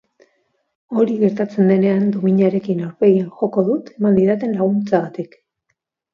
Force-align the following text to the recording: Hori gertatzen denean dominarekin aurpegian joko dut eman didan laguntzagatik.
Hori 1.01 1.17
gertatzen 1.23 1.69
denean 1.71 2.07
dominarekin 2.15 2.81
aurpegian 2.89 3.29
joko 3.43 3.67
dut 3.69 3.93
eman 4.01 4.19
didan 4.23 4.57
laguntzagatik. 4.59 5.41